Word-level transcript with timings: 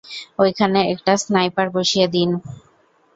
ঐখানে 0.39 0.79
একটা 0.93 1.13
স্নাইপার 1.17 1.67
বসিয়ে 1.69 2.07
দিন। 2.07 2.29